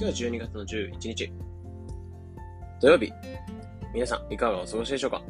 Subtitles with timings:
[0.00, 1.32] 今日は12月の11日、
[2.80, 3.12] 土曜日。
[3.92, 5.24] 皆さん、いかがお過ごしでしょうか？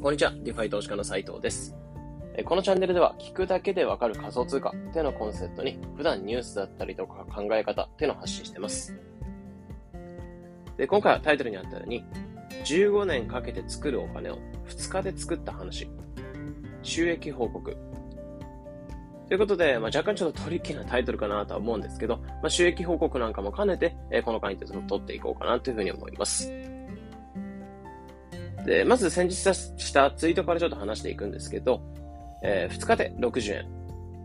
[0.00, 1.76] こんにちは、 DeFi 投資家の斉藤です。
[2.46, 8.98] このチャンネルでは、聞くだけでわかる仮想通貨っていうのコンセプトに、普段ニュースだったりとか考え方っていうのを発信してます。
[10.78, 12.02] で、今回はタイトルにあったように、
[12.64, 14.38] 15年かけて作るお金を
[14.68, 15.86] 2日で作った話、
[16.82, 17.76] 収益報告
[19.28, 26.52] ということで、まあ、若干ちょっとトリッキーなタイトルかなとは思うんですけど、まあ、収益報告なんかも兼ねて、えー、この回に取っていこうかなというふうに思います。
[28.64, 31.80] で、まず先日したツイートからちょっと話していくんですけど、
[32.42, 33.66] えー、2日で60円。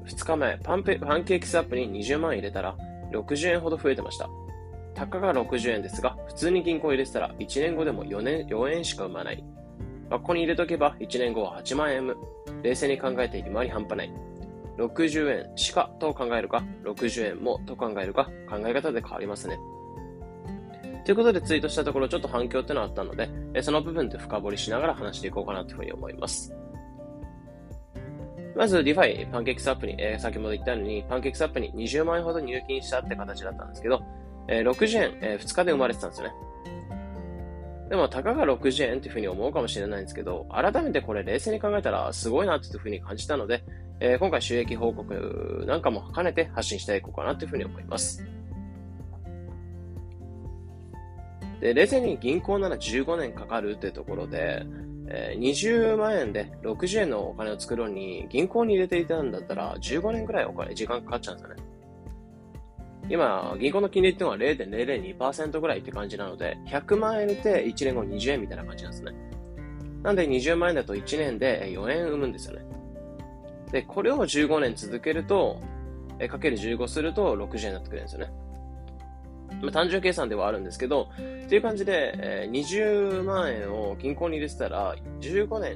[0.05, 2.75] 2日前、パンペパンケーキスアップに20万入れたら、
[3.11, 4.29] 60円ほど増えてました。
[4.93, 9.43] たかが60円ですが、普通に銀行入れてたら1年後でも4年、4円しか生まない。
[10.09, 12.13] まあ、ここに入れとけば1年後は8万円
[12.63, 14.13] 冷静に考えて利回り半端ない。
[14.77, 19.59] 60円しかと考えるか、60円もと考えるか、考え方で変わりますね。
[21.05, 23.29] ということでツイートしたところちょっと反響ってのがあったので、
[23.63, 26.53] その部分で深掘りしながら話していこうかなというふうに思います。
[28.55, 34.03] まず DeFi、パンケーキスアップに、えー、先ほど言ったように、パンケーキスアップに20万円ほど入金したって形だったんですけど、
[34.47, 36.33] えー、60円、えー、2日で生まれてたんですよね。
[37.89, 43.63] でも、たかが60円っていうふうに思うかもしれないんですけど、改めてこれ冷静に考えたらすごいなっていうふうに感じたので、
[44.03, 48.25] えー、今回収益報告なんかも兼ねて発信していこうかなというふうに思います。
[51.59, 54.65] で、冷静に銀行なら15年かかるっていうところで、
[55.07, 61.63] えー、20万円で60円のお金を作るのに銀行に入れていたんだったら15年くらいお金、時間かかっちゃうんですよね。
[63.07, 69.11] 今、銀行の金利っていうのは0.002%ぐらいって感じなので、100万円入れて1年後20円みたいな感じなんですね。
[70.01, 72.80] なんで20万円だと1年で4円生むんですよね。
[73.71, 75.61] で、これを15年続けると、
[76.19, 78.31] えかける15すると60円になってくれるんですよね。
[79.61, 81.09] まあ、単純計算ではあるんですけど、
[81.45, 85.75] っていう感じで、えー、20万円を銀行に入れてたら、15年、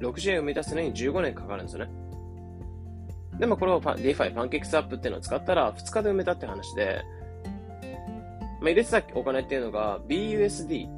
[0.00, 1.90] 60円を生み出すのに15年かかるんですよね。
[3.38, 7.02] でもこれを DeFi、パンケーキスアップっていうのを使ったら2日で埋めたって話で、
[8.60, 10.88] まあ、入れてたお金っていうのが BUSD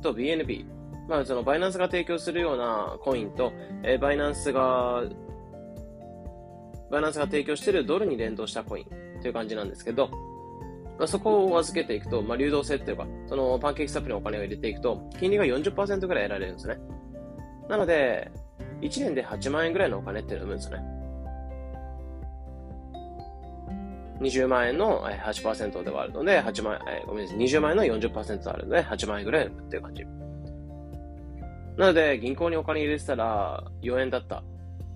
[0.00, 0.64] と BNB。
[1.08, 3.52] まあ、そのバイナンスが提供するようなコインと、
[3.82, 5.02] えー、バイナンスが、
[6.90, 10.08] バイナンスが提供しているドルに連動したコインという感じなんですけど、
[10.98, 16.78] まあ、そこを預けていくと、まあ、流動性っていうか、そのパンケーキスアップにお金を入れていくと、金利が40%ぐらい得られるんですね。
[17.68, 18.30] なので、
[18.80, 21.02] 1年で8万円ぐらいのお金っていうのを生むんですよね。
[24.20, 30.04] 20万円の8%ではあるので、8万円、ごめんなさい、20万円の40%あるので、8万円ぐらいっていう感じ。
[31.76, 34.42] なので、銀行にお金入れてたら、4円だった。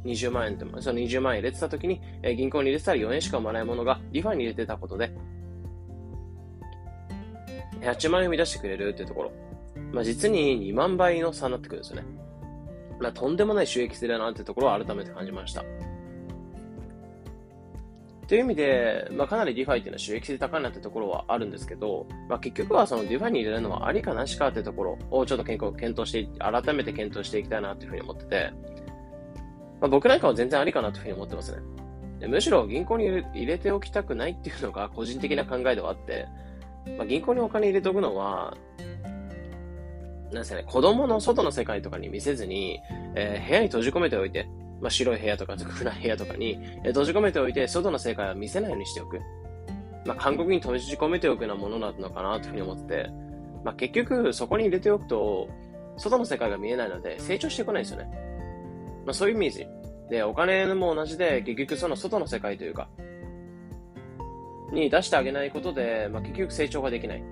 [0.05, 5.11] 20万円って、その20万円入れてた時に、え銀行に入れてたら4円しか生まないものが、リファに入れてたことで、
[7.81, 9.33] 8万円生み出してくれるっていうところ。
[9.93, 12.07] まあ、実に2万倍の差になってくるんですよね。
[13.01, 15.65] まあ、とんでもない収益性だなっていうところを改めて感じました。
[18.29, 28.53] という意味で、まあ、かなり DeFi っていうのは収益性高いなってところはあるんですけど、まあ、結局はその DeFi に入れるのはありかなしかってところをちょっと検討して、改めて検討していきたいなというふうに思ってて、
[29.81, 31.59] まあ、僕なんかは全然ありかなというふうに思ってますね。
[32.19, 36.27] でむしろ銀行に入れておきたくないっていうのが個人的な考えではあって、
[36.97, 38.57] まあ、銀行にお金入れておくのは、
[40.33, 42.81] なんですかね、子供の外の世界とかに見せずに、
[43.15, 44.49] えー、部屋に閉じ込めておいて、
[44.81, 49.21] まあ、白い部屋とか暗い部屋とかに、え閉じ込めておいて、外の世界は見せないようにしておく。
[50.05, 53.11] まあ、韓国に閉じ込めておくようなものなのかなというふうに思ってて、
[53.65, 55.49] まあ、結局、そこに入れておくと、
[55.97, 58.11] 外の世界が見えないので、成長してこないですよね。
[59.05, 59.67] まあ、そういうイメージ。
[60.11, 62.89] で、お金も同じで、結局その外の世界というか、
[64.73, 67.25] に出してあげないことで、まあ、結局成長ができない。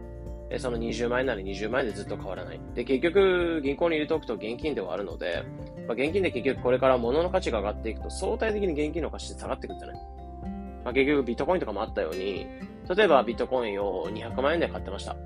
[0.59, 2.61] その20万円なら20万円でずっと変わらない。
[2.75, 5.45] で、結局、銀行に入れておくと現金ではあるので、
[5.87, 10.01] まあ、現金で結局これから物の価値が上がっていくと相対的に現金の価値って下がっていくんですよね。
[10.85, 12.47] まあ、結局ビットコインとかもあったように、
[12.95, 15.17] 例えばビットコインを200万円で買ってました。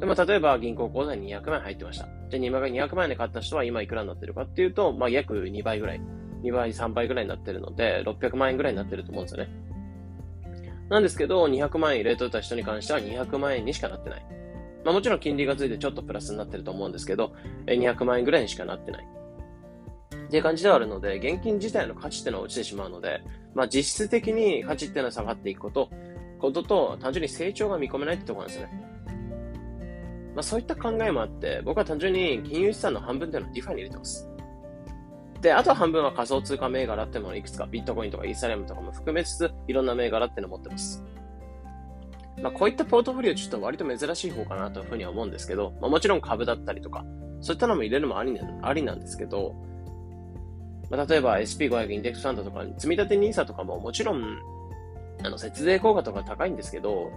[0.00, 2.08] でも例えば銀行口座に200万円入ってました。
[2.30, 6.00] じゃあ200万円で買った人は今いくらになってるかっていうと、まあ約2倍ぐらい。
[6.42, 9.50] 2倍、3倍ぐらいになってるので、600万円ぐらいになってると思うんですよね。
[10.88, 14.26] なんですけど、200万円入れといた人に関しては200万円にしかなってない。
[14.84, 17.32] まあもちろん金利がついてちょっとプラスになってると思うんですけど、
[17.66, 19.06] 200万円ぐらいにしかなってない。
[20.26, 23.22] っていう感じではあるので、現金自体の価値っていうのは落ちてしまうので、
[23.54, 25.90] まあ実質的に価値っていうのは下がっていくこと、
[26.38, 28.84] ことと、単純に成長が見込めないってところなんですね。
[30.34, 34.28] まあそういった考えもあって、僕は単純に金融資産の半分っていうのはディファに入れてます。
[35.44, 41.04] で、あと半分は仮想通貨銘柄っていうのをいくつか、ビットコインとかイーサリアムとかも含めつつ、いろんな銘柄っていうのを持ってます。
[42.42, 47.04] まあ、こういったポートフォリオちょっと割と珍しい方かなというふうには思うんですけど、まあ、もちろん株だったりとか、
[47.42, 49.54] そういったのも入れるのもありありなんですけど、
[50.88, 54.38] まあ、例えば SP500 インデックスファンドとか、積立 NISA とかももちろん、
[55.22, 57.12] あの、節税効果とか高いんですけど、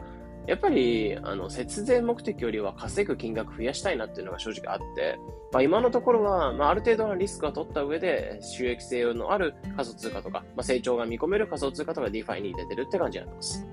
[0.47, 5.19] やっぱり、あの、節税目的よりは稼ぐ金額増やしたいなっていうのが正直あって、
[5.51, 13.67] まあ、今のところは、まあ、ある程度のリスクは取った上で、収益性のある仮想通貨とか、まあ、成長が見込める仮想通貨とか DeFi に出てるって感じになってます。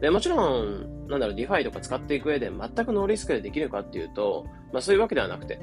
[0.00, 5.60] で、もちろん、なんだろう、DeFi とか使っていく上で全くノーリスクでできるかっていうと、まあそういうわけではなくて、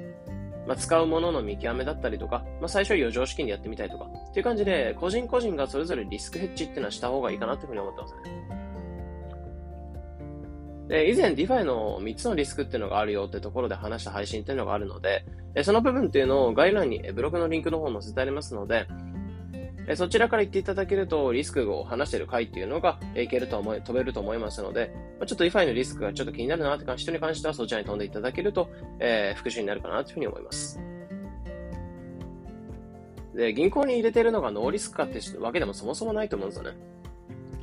[0.67, 8.60] まあ、使うものの見極めだったりとか、まあ、最初は余剰資金でやってみたいとか、っていう感じで、個人個人がそれぞれリスクヘッジっていうのはした方がいいかなっていうふうに思ってますね。
[10.91, 15.23] で、以前 DeFi の3つのリスクっていうのがあるよってところで話した配信っていうのがあるので、
[15.63, 18.87] その部分っていうのを概要欄にブログのリンクの方載せてありますので、
[19.95, 24.93] そちらから言っていただけると、リスクを話している回っていうのがいけると思い、飛べると思いますので、
[25.25, 30.77] ちょっと DeFi のリスクがちょっと気になるなって人に関してはそちらに飛んでいただけると、えー、復習になるかなというふうに思います。
[33.33, 36.77] で、銀行に入れてるのがノーリスクかってわけでもそもそもないと思うんですよね。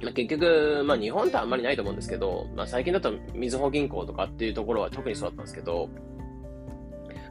[0.03, 5.89] まあ、結局、まあ日本ってあんまりないと思うんですけど、まあ最近だとみずほ銀行とかっていうところは特にそうだったんですけど、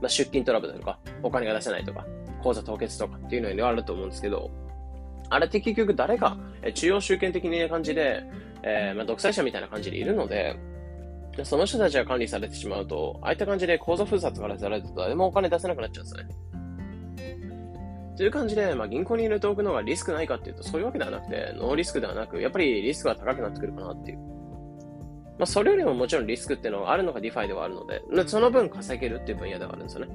[0.02, 2.06] まあ出金トラブルとか、お金が出せないとか、
[2.44, 4.52] 口座凍結とかっていうのにあると思うんですけど、
[5.30, 6.38] あれって結局誰か、
[6.74, 8.24] 中央集権的な感じで、
[8.64, 10.58] えー、まあ独裁者みたいな感じでいるので、
[11.44, 16.28] その人たちが管理されてしまうと、ああいった感じで口座封鎖からされると誰もお金出せなくなっちゃうんですね。
[18.18, 24.18] という感じで、まあ、銀行に入れておくのがリスクないかっていうと、そういうわけではなくて、ノーリスクではなく、やっぱりリスクが高くなってくるかなっていう。
[24.18, 30.08] まあ、それよりももちろんリスクっていうのがあるのが DeFi ではあるので、その分稼げるっていう分野ではあるんですよね。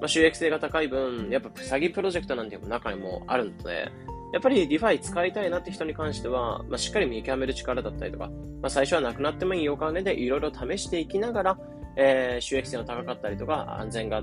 [0.00, 3.90] まあ、収益性が高い分、やっぱ詐欺プロジェクトなんていうのも中にもあるので、
[4.34, 8.28] やっぱり DeFi 使いたいなって人に関しては、まあ、しっかり見極める力だったりとか、
[8.60, 11.58] まあ、最初はなくなってもいいお金でいろいろ試していきながら、
[11.96, 14.22] えー、収益性の高かったりとか、安全が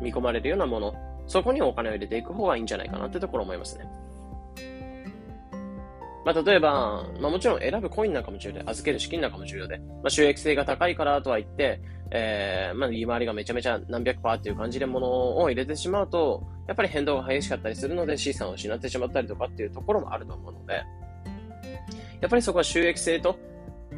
[0.00, 0.94] 見込まれるようなもの、
[1.26, 3.86] そこにお金を入れていく方がいいんじゃないかなってところ思いますね。
[6.24, 11.80] まあ、例えば、まあ、もちろん選ぶコインなんかも重要で、預ける資金なんかも重要で、まあ、収益性が高いからとは言って、
[12.12, 20.74] えー、まあ、利回りがめちゃめちゃ何百パーっていう感じでものを入れてしまうと、やっぱり変動が激しかったりするので資産を失ってしまったりとかっていうところもあると思うので、
[22.20, 23.36] やっぱりそこは収益性と、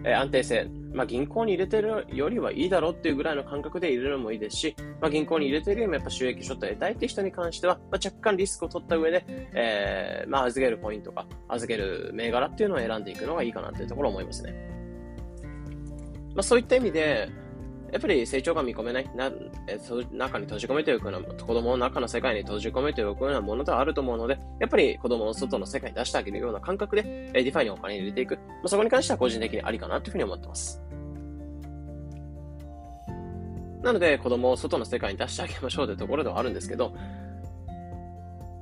[0.05, 14.53] えー、安定性、まあ、銀行に入れてるよりはいいだろうっていうぐらいの感覚で入れるのもいいですし、まあ、銀行に入れてるよりもやっぱ収益ちょっと得たいっていう人に関しては、まあ、若干リスクを取った上で、えー、まあ、預けるポイントか、預ける銘柄っていうのを選んでいくのがいいかなっていうところを思いますね。
[16.35, 17.29] まあ、そういった意味で、
[17.95, 19.31] やっぱり成長が見込めない、な
[19.69, 28.35] えそ中に閉じ込めておくような、子供の中の世界に閉じ込めておくようなものではあると思うので、やっぱり子供の外の世界に出してあげるような感覚で、え DeFi にお金入れていく。
[28.35, 30.83] まあ、そこに関しては個人的にありかなというふうに思ってます。
[33.85, 36.95] なので、子供を外の世界に出してあげましょうというところではあるんですけど、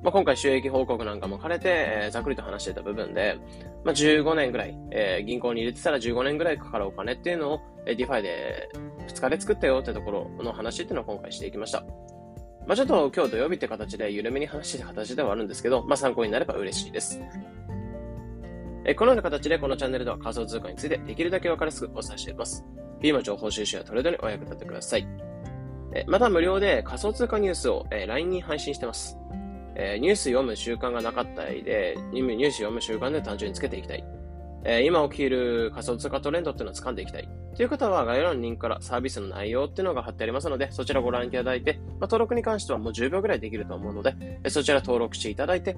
[0.02, 3.38] まあ、今回収益報告なんかも兼ねて、えー、ざっくりと話してた部分で、
[3.84, 8.68] まあ、15年ぐらい、えー、銀行に入れてたら15年ぐらいかかるお金っていうのを、えー、 DeFi で
[9.06, 11.84] 2日で作ったよってところの話っていうのを今回していきました。
[12.66, 17.20] まあ、ちょっと今日土曜日って形で緩めに話してた形ではあるんですけど、まあ、参考になれば嬉しいです。
[18.84, 22.64] えこのような形でこのチャンネルでは仮想通貨についてできるだけわかりやすくお伝えしています。
[23.02, 25.06] 日々の情報収集やトレードにお役立てください。
[26.06, 29.18] また無料で仮想通貨ニュースを、え LINE に配信してます。
[29.74, 34.04] えニュース読む習慣がなかったりで、ニュース読む習慣で単純につけていきたい。
[34.64, 37.28] え今起きる仮想通貨トレンドっていうのを掴んでいきたい。
[37.56, 45.76] という方は概要欄のリンクからサービスの内容っていうのが貼ってありますので、そちらご覧いただいて、まあ、登録に関してはもう10秒ぐらいできると思うので、そちら登録していただいて、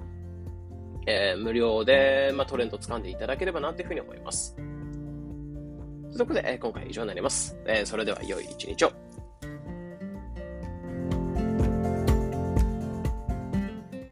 [1.07, 4.55] えー、無料で、まあ、トレンドを掴んでいただければなというふうに思います。
[6.15, 7.57] ということで、え、今回は以上になります。
[7.67, 9.04] え、それでは良い一日を。